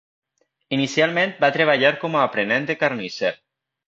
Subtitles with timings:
[0.77, 3.31] Inicialment va treballar com a aprenent de carnisser.